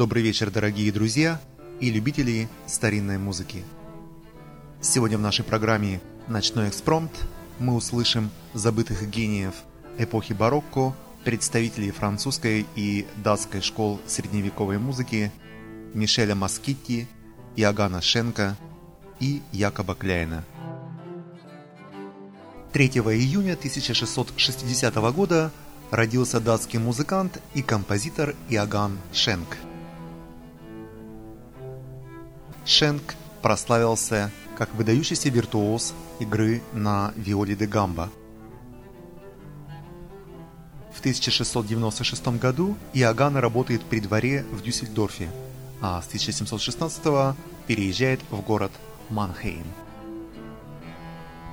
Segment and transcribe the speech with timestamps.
[0.00, 1.38] Добрый вечер, дорогие друзья
[1.78, 3.62] и любители старинной музыки.
[4.80, 7.12] Сегодня в нашей программе «Ночной экспромт»
[7.58, 9.52] мы услышим забытых гениев
[9.98, 15.30] эпохи барокко, представителей французской и датской школ средневековой музыки
[15.92, 17.06] Мишеля Маскитти,
[17.56, 18.56] Иоганна Шенка
[19.18, 20.46] и Якоба Кляйна.
[22.72, 25.50] 3 июня 1660 года
[25.90, 29.58] родился датский музыкант и композитор Иоганн Шенк.
[32.70, 38.10] Шенк прославился как выдающийся виртуоз игры на виоле де гамбо.
[40.94, 45.28] В 1696 году Иоганн работает при дворе в Дюссельдорфе,
[45.80, 47.34] а с 1716
[47.66, 48.70] переезжает в город
[49.08, 49.66] Манхейм.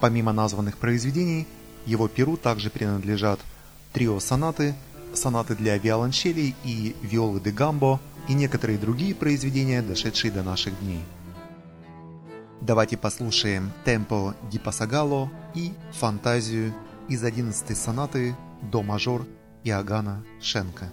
[0.00, 1.48] Помимо названных произведений,
[1.86, 3.40] его перу также принадлежат
[3.92, 4.76] трио-сонаты,
[5.12, 11.02] сонаты для виолончелей и виолы де гамбо и некоторые другие произведения, дошедшие до наших дней.
[12.60, 16.74] Давайте послушаем темпо ди пасагало и фантазию
[17.08, 19.26] из 11 сонаты до мажор
[19.64, 20.92] Иоганна Шенка.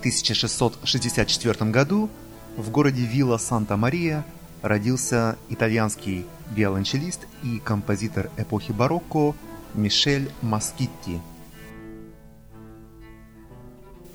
[0.00, 2.08] 1664 году
[2.56, 4.24] в городе Вилла Санта-Мария
[4.62, 9.34] родился итальянский виолончелист и композитор эпохи барокко
[9.74, 11.20] Мишель Маскитти.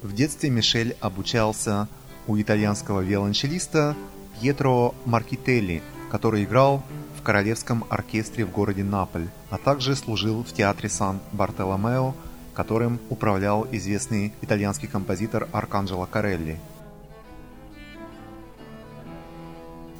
[0.01, 1.87] В детстве Мишель обучался
[2.25, 3.95] у итальянского виолончелиста
[4.39, 6.83] Пьетро Маркителли, который играл
[7.15, 12.15] в королевском оркестре в городе Наполь, а также служил в театре Сан-Бартоломео
[12.55, 16.59] которым управлял известный итальянский композитор Арканджело Карелли.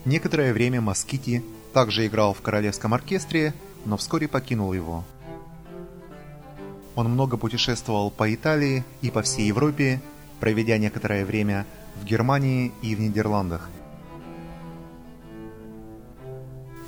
[0.06, 1.44] Некоторое время Москити
[1.74, 3.54] также играл в королевском оркестре,
[3.86, 5.04] но вскоре покинул его.
[6.96, 10.02] Он много путешествовал по Италии и по всей Европе,
[10.40, 11.66] проведя некоторое время
[12.02, 13.70] в Германии и в Нидерландах.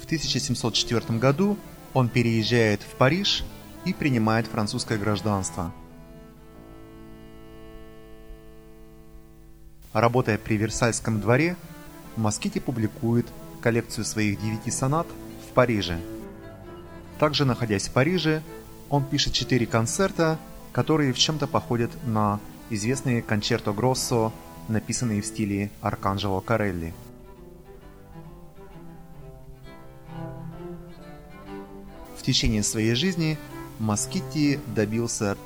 [0.01, 1.57] В 1704 году
[1.93, 3.43] он переезжает в Париж
[3.87, 5.71] и принимает французское гражданство.
[9.93, 11.55] Работая при Версальском дворе,
[12.17, 13.25] Москити публикует
[13.61, 15.07] коллекцию своих девяти сонат
[15.47, 15.99] в Париже.
[17.17, 18.43] Также, находясь в Париже,
[18.89, 20.37] он пишет четыре концерта,
[20.73, 24.33] которые в чем-то походят на известные концерто Гроссо,
[24.67, 26.93] написанные в стиле Арканджело Карелли.
[32.17, 33.37] В течение своей жизни
[33.79, 35.37] Москитти добился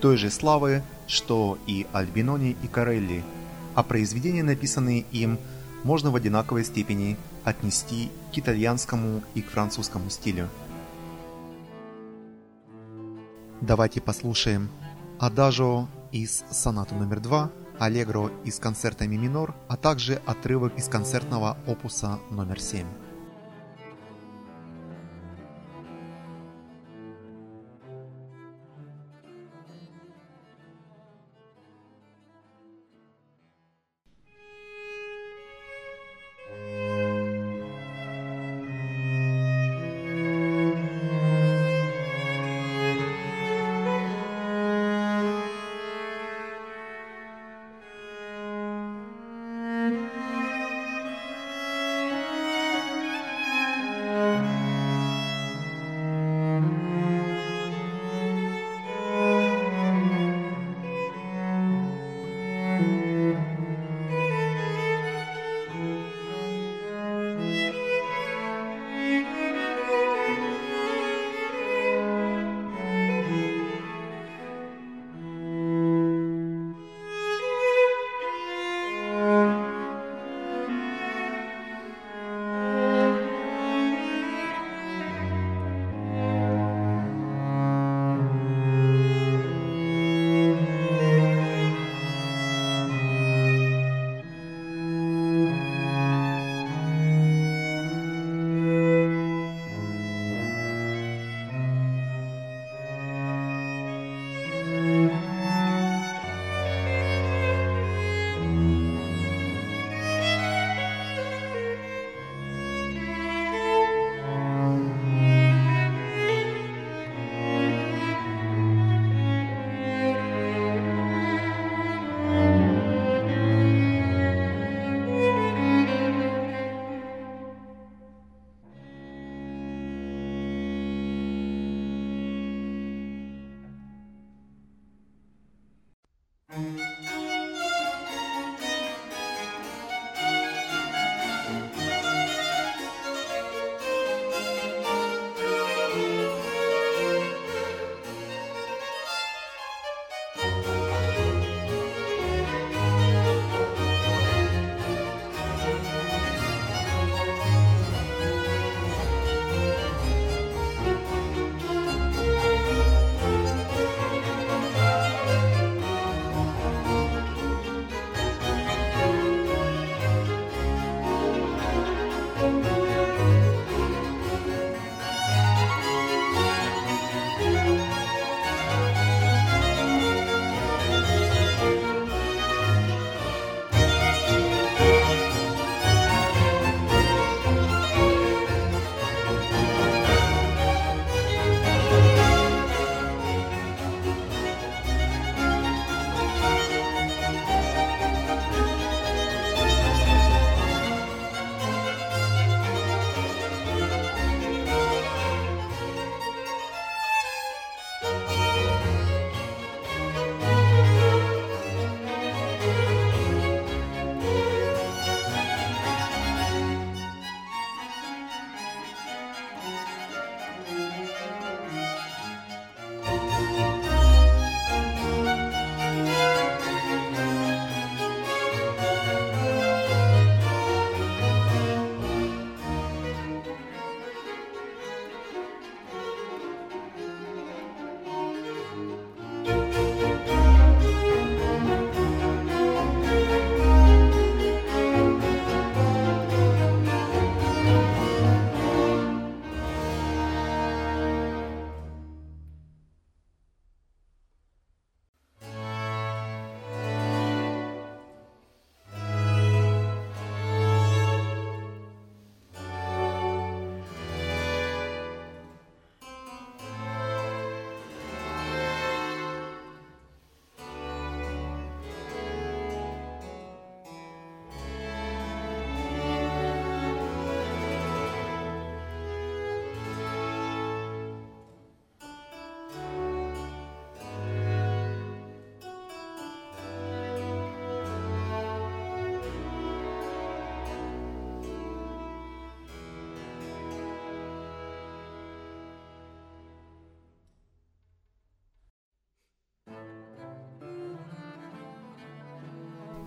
[0.00, 3.22] той же славы, что и Альбинони и Карелли,
[3.74, 5.38] а произведения, написанные им,
[5.82, 10.48] можно в одинаковой степени отнести к итальянскому и к французскому стилю.
[13.60, 14.68] Давайте послушаем
[15.18, 21.56] Адажо из сонаты номер 2, Аллегро из концерта ми минор, а также отрывок из концертного
[21.66, 22.86] опуса номер 7.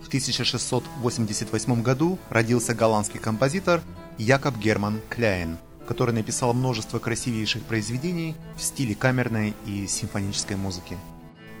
[0.08, 3.82] В 1688 году родился голландский композитор
[4.16, 10.96] Якоб Герман Кляйн, который написал множество красивейших произведений в стиле камерной и симфонической музыки.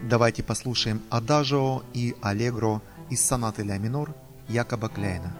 [0.02, 2.80] Давайте послушаем Адажио и Аллегро
[3.10, 4.14] из сонаты ля минор
[4.48, 5.36] Якоба Кляйна.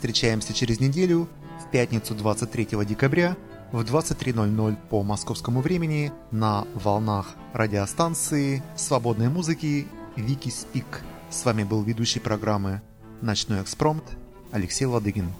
[0.00, 1.28] Встречаемся через неделю,
[1.62, 3.36] в пятницу 23 декабря
[3.70, 9.86] в 23.00 по московскому времени на волнах радиостанции свободной музыки
[10.16, 11.02] Вики Спик.
[11.28, 12.80] С вами был ведущий программы
[13.20, 14.04] «Ночной экспромт»
[14.52, 15.30] Алексей Ладыгин.